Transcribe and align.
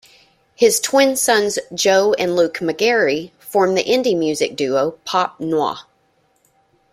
His 0.55 0.79
twin 0.79 1.15
sons, 1.15 1.59
Joe 1.75 2.13
and 2.17 2.35
Luke 2.35 2.55
McGarry, 2.55 3.29
form 3.37 3.75
the 3.75 3.83
indie 3.83 4.17
music 4.17 4.55
duo 4.55 4.97
Pop 5.05 5.39
Noir. 5.39 5.75